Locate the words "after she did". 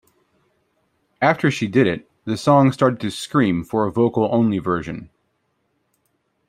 1.21-1.85